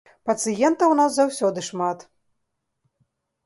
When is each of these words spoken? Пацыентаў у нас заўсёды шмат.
Пацыентаў 0.29 0.87
у 0.93 0.95
нас 1.01 1.19
заўсёды 1.19 1.67
шмат. 1.69 2.09